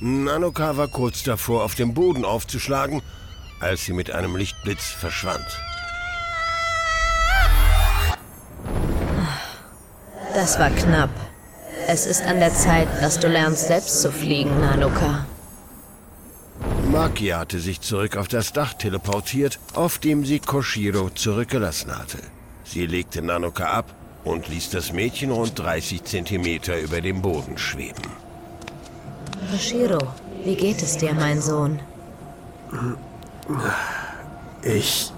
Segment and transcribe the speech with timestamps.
[0.00, 3.02] Nanoka war kurz davor, auf dem Boden aufzuschlagen,
[3.60, 5.44] als sie mit einem Lichtblitz verschwand.
[10.34, 11.10] Das war knapp.
[11.86, 15.26] Es ist an der Zeit, dass du lernst, selbst zu fliegen, Nanoka.
[16.90, 22.18] Maki hatte sich zurück auf das Dach teleportiert, auf dem sie Koshiro zurückgelassen hatte.
[22.64, 23.94] Sie legte Nanoka ab
[24.24, 28.29] und ließ das Mädchen rund 30 Zentimeter über dem Boden schweben.
[29.48, 29.98] Koshiro,
[30.44, 31.80] wie geht es dir, mein Sohn?
[34.62, 35.12] Ich.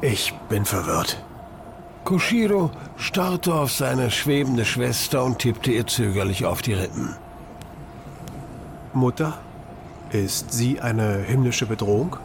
[0.00, 1.22] Ich bin verwirrt.
[2.04, 7.16] Koshiro starrte auf seine schwebende Schwester und tippte ihr zögerlich auf die Rippen.
[8.94, 9.38] Mutter?
[10.10, 12.16] Ist sie eine himmlische Bedrohung?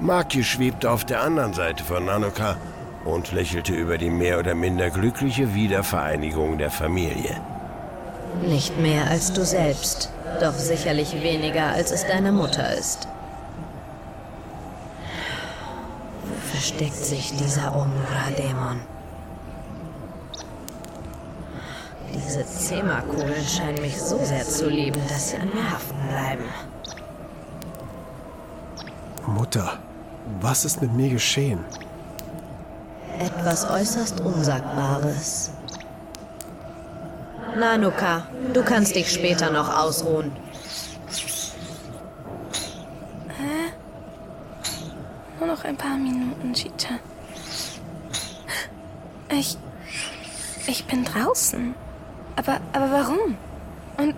[0.00, 2.56] Maki schwebte auf der anderen Seite von Nanoka
[3.04, 7.40] und lächelte über die mehr oder minder glückliche Wiedervereinigung der Familie.
[8.42, 13.06] Nicht mehr als du selbst, doch sicherlich weniger, als es deine Mutter ist.
[16.50, 18.80] Versteckt sich dieser Omura-Dämon?
[22.14, 26.44] Diese Zema-Kugeln scheinen mich so sehr zu lieben, dass sie an mir haften bleiben.
[29.26, 29.78] Mutter,
[30.40, 31.64] was ist mit mir geschehen?
[33.18, 35.50] Etwas äußerst Unsagbares.
[37.56, 40.32] Nanuka, du kannst dich später noch ausruhen.
[45.38, 46.98] Nur noch ein paar Minuten, Cheetah.
[49.30, 49.56] Ich.
[50.66, 51.74] Ich bin draußen.
[52.36, 53.36] Aber, aber warum?
[53.96, 54.14] Und.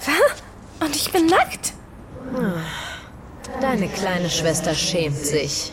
[0.00, 0.86] Was?
[0.86, 1.72] Und ich bin nackt.
[3.60, 5.72] Deine kleine Schwester schämt sich.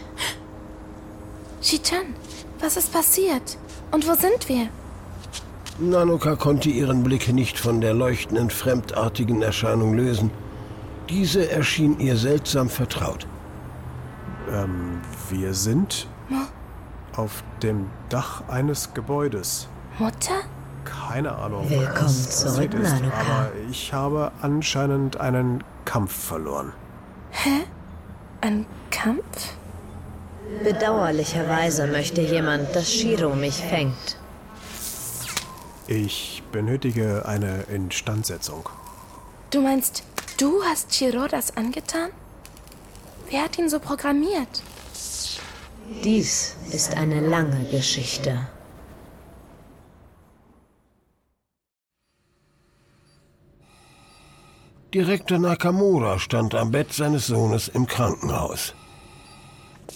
[1.62, 2.16] Shichan,
[2.60, 3.58] was ist passiert?
[3.92, 4.68] Und wo sind wir?
[5.80, 10.30] Nanoka konnte ihren Blick nicht von der leuchtenden, fremdartigen Erscheinung lösen.
[11.10, 13.26] Diese erschien ihr seltsam vertraut.
[14.52, 16.08] Ähm, wir sind
[17.16, 19.68] auf dem Dach eines Gebäudes.
[19.98, 20.42] Mutter?
[20.86, 21.70] Keine Ahnung.
[21.70, 23.18] Willkommen was zurück, ist, Nanoka.
[23.20, 26.74] Aber ich habe anscheinend einen Kampf verloren.
[28.42, 29.54] Ein Kampf?
[30.64, 34.18] Bedauerlicherweise möchte jemand, dass Shiro mich fängt.
[35.88, 38.70] Ich benötige eine Instandsetzung.
[39.50, 40.04] Du meinst,
[40.38, 42.10] du hast Chiro das angetan?
[43.30, 44.64] Wer hat ihn so programmiert?
[46.04, 48.48] Dies ist eine lange Geschichte.
[54.94, 58.76] Direktor Nakamura stand am Bett seines Sohnes im Krankenhaus.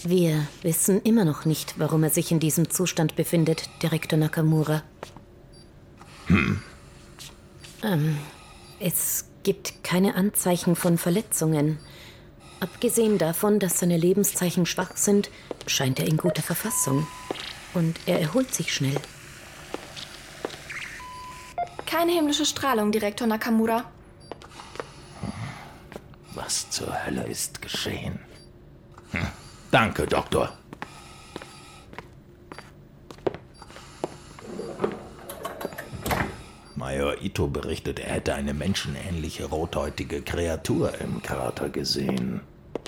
[0.02, 4.82] Wir wissen immer noch nicht, warum er sich in diesem Zustand befindet, Direktor Nakamura.
[6.28, 6.62] Hm.
[7.82, 8.18] Ähm,
[8.80, 11.78] es gibt keine Anzeichen von Verletzungen.
[12.60, 15.30] Abgesehen davon, dass seine Lebenszeichen schwach sind,
[15.66, 17.06] scheint er in guter Verfassung.
[17.74, 18.96] Und er erholt sich schnell.
[21.86, 23.84] Keine himmlische Strahlung, Direktor Nakamura.
[26.34, 28.18] Was zur Hölle ist geschehen?
[29.12, 29.26] Hm.
[29.70, 30.56] Danke, Doktor.
[36.98, 42.40] Major Ito berichtet, er hätte eine menschenähnliche rothäutige Kreatur im Krater gesehen.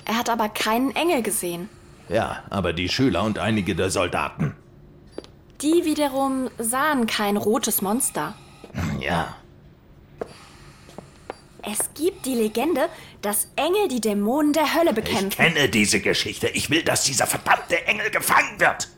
[0.03, 1.69] Er hat aber keinen Engel gesehen.
[2.09, 4.53] Ja, aber die Schüler und einige der Soldaten.
[5.61, 8.35] Die wiederum sahen kein rotes Monster.
[8.99, 9.33] Ja,
[11.63, 12.89] Es gibt die Legende,
[13.21, 15.29] dass Engel die Dämonen der Hölle ich bekämpfen.
[15.29, 16.49] kenne diese Geschichte.
[16.49, 18.89] Ich will, dass dieser verdammte Engel gefangen wird.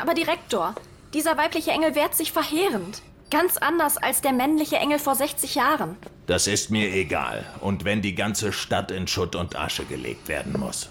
[0.00, 0.74] Aber Direktor,
[1.12, 3.02] dieser weibliche Engel wehrt sich verheerend.
[3.34, 5.96] Ganz anders als der männliche Engel vor 60 Jahren.
[6.28, 7.44] Das ist mir egal.
[7.60, 10.88] Und wenn die ganze Stadt in Schutt und Asche gelegt werden muss.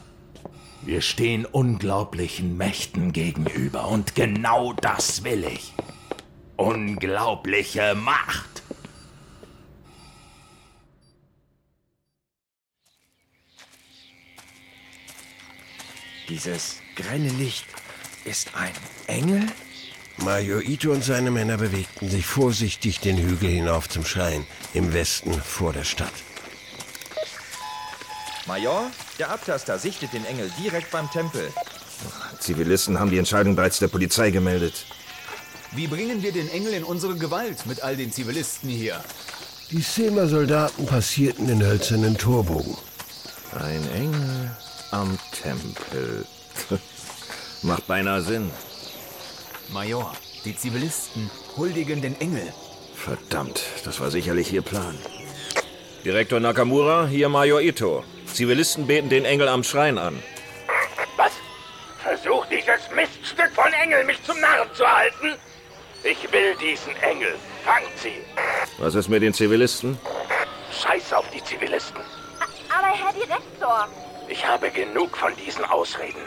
[0.82, 5.74] Wir stehen unglaublichen Mächten gegenüber und genau das will ich.
[6.58, 8.62] Unglaubliche Macht.
[16.28, 17.68] Dieses grelle Licht
[18.26, 18.74] ist ein
[19.08, 19.46] Engel?
[20.18, 25.34] Major Ito und seine Männer bewegten sich vorsichtig den Hügel hinauf zum Schrein im Westen
[25.34, 26.14] vor der Stadt.
[28.46, 31.52] Major, der Abtaster sichtet den Engel direkt beim Tempel.
[32.40, 34.86] Zivilisten haben die Entscheidung bereits der Polizei gemeldet.
[35.72, 39.04] Wie bringen wir den Engel in unsere Gewalt mit all den Zivilisten hier?
[39.72, 42.78] Die Sema-Soldaten passierten den hölzernen Torbogen.
[43.56, 44.52] Ein Engel
[44.92, 46.26] am Tempel.
[47.64, 48.52] Macht beinahe Sinn.
[49.74, 50.14] Major,
[50.46, 52.54] die Zivilisten huldigen den Engel.
[52.96, 54.96] Verdammt, das war sicherlich ihr Plan.
[56.06, 58.04] Direktor Nakamura, hier Major Ito.
[58.32, 60.22] Zivilisten beten den Engel am Schrein an.
[61.18, 61.32] Was?
[62.04, 65.40] Versucht dieses Miststück von Engel, mich zum Narren zu halten?
[66.04, 67.34] Ich will diesen Engel.
[67.66, 68.22] Fangt sie.
[68.78, 69.98] Was ist mit den Zivilisten?
[70.72, 72.02] Scheiß auf die Zivilisten.
[72.70, 73.88] Aber Herr Direktor.
[74.28, 76.22] Ich habe genug von diesen Ausreden.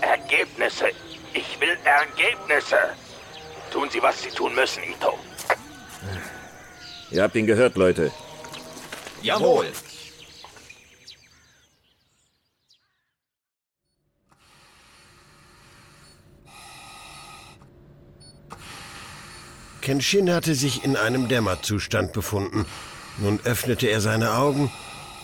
[0.00, 0.90] Ergebnisse.
[1.32, 2.76] Ich will Ergebnisse.
[3.70, 5.18] Tun Sie, was Sie tun müssen, Ito.
[7.10, 8.10] Ihr habt ihn gehört, Leute.
[9.22, 9.66] Jawohl.
[19.80, 22.66] Kenshin hatte sich in einem Dämmerzustand befunden.
[23.16, 24.70] Nun öffnete er seine Augen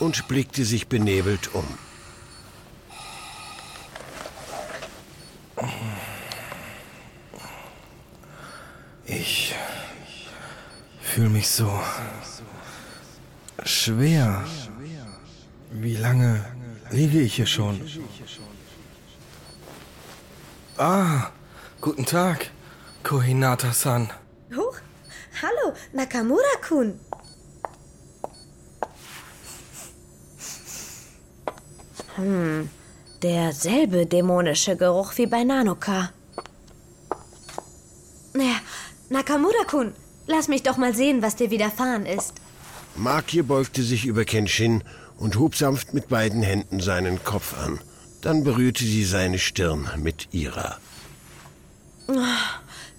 [0.01, 1.67] und blickte sich benebelt um.
[11.15, 11.71] Fühle mich so
[13.63, 14.45] schwer.
[15.71, 16.45] Wie lange
[16.91, 17.81] liege ich hier schon?
[20.77, 21.31] Ah,
[21.81, 22.51] guten Tag,
[23.05, 24.11] Kohinata-san.
[24.57, 24.79] Huch,
[25.41, 26.99] hallo, Nakamura-kun.
[32.17, 32.69] Hm,
[33.23, 36.11] derselbe dämonische Geruch wie bei Nanoka.
[38.35, 38.57] Ja,
[39.11, 39.95] Nakamura-kun,
[40.27, 42.35] lass mich doch mal sehen, was dir widerfahren ist.
[42.97, 44.85] Makir beugte sich über Kenshin
[45.19, 47.81] und hob sanft mit beiden Händen seinen Kopf an.
[48.21, 50.79] Dann berührte sie seine Stirn mit ihrer.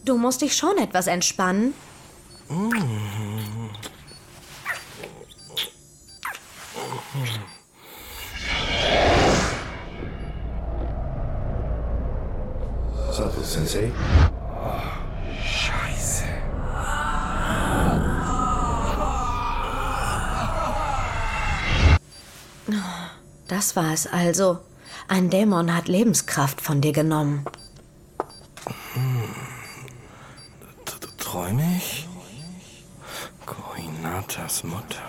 [0.04, 1.74] Du musst dich schon etwas entspannen.
[13.12, 13.92] Sato Sensei?
[23.48, 24.60] Das war es also.
[25.08, 27.46] Ein Dämon hat Lebenskraft von dir genommen.
[31.36, 32.08] Träume ich?
[33.46, 35.04] Kohinatas Mutter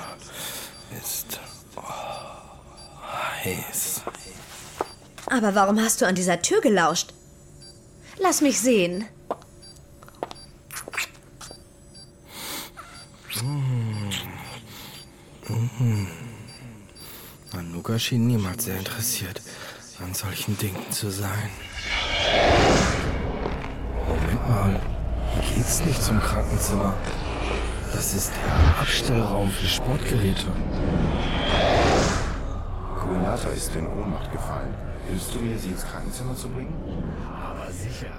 [1.00, 1.38] ist
[1.76, 1.82] oh,
[3.44, 4.03] heiß.
[5.26, 7.14] Aber warum hast du an dieser Tür gelauscht?
[8.19, 9.05] Lass mich sehen.
[15.49, 16.08] Mhm.
[17.52, 19.40] Anuka schien niemals sehr interessiert,
[20.02, 21.50] an solchen Dingen zu sein.
[24.08, 24.81] Moment mal,
[25.40, 26.94] hier geht's nicht zum Krankenzimmer.
[27.93, 30.46] Das ist der Abstellraum für Sportgeräte.
[32.98, 34.75] Kohinata ist in Ohnmacht gefallen.
[35.08, 36.75] Hilfst du mir, sie ins Krankenzimmer zu bringen?
[37.32, 38.12] Aber sicher.